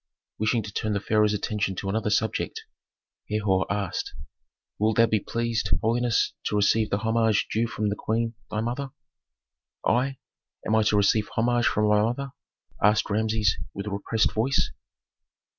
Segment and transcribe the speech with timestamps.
[0.39, 2.63] Wishing to turn the pharaoh's attention to another subject,
[3.29, 4.15] Herhor asked,
[4.79, 8.89] "Wilt thou be pleased, holiness, to receive the homage due from the queen, thy mother?"
[9.85, 10.17] "I?
[10.65, 12.31] Am I to receive homage from my mother?"
[12.81, 14.71] asked Rameses, with repressed voice.